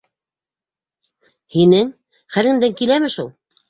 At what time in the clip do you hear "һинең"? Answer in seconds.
1.59-1.95